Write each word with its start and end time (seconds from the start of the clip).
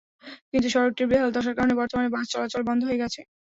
কিন্তু 0.51 0.67
সড়কটির 0.69 1.09
বেহাল 1.11 1.29
দশার 1.33 1.57
কারণে 1.57 1.73
বর্তমানে 1.79 2.09
বাস 2.11 2.25
চলাচল 2.33 2.61
বন্ধ 2.69 2.81
হয়ে 2.85 3.01
গেছে। 3.03 3.21